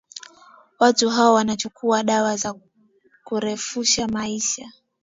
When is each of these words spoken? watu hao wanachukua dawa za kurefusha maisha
watu 0.79 1.09
hao 1.09 1.33
wanachukua 1.33 2.03
dawa 2.03 2.35
za 2.37 2.55
kurefusha 3.23 4.07
maisha 4.07 4.71